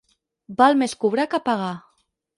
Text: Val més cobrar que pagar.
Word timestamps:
Val 0.61 0.79
més 0.79 0.97
cobrar 1.05 1.27
que 1.35 1.43
pagar. 1.51 1.73